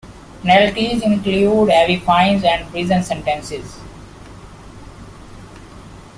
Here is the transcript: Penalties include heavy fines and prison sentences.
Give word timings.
Penalties 0.41 1.03
include 1.03 1.69
heavy 1.69 1.99
fines 1.99 2.43
and 2.43 2.67
prison 2.71 3.03
sentences. 3.03 3.77